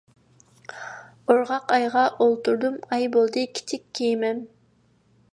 ئورغاق 1.33 1.73
ئايغا 1.75 2.05
ئولتۇردۇم، 2.25 2.79
ئاي 2.95 3.05
بولدى 3.17 3.43
كىچىك 3.59 3.85
كېمەم. 3.99 4.41